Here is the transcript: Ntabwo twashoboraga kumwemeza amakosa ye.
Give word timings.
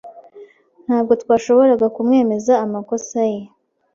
Ntabwo 0.85 1.11
twashoboraga 1.21 1.87
kumwemeza 1.95 2.53
amakosa 2.65 3.19
ye. 3.31 3.41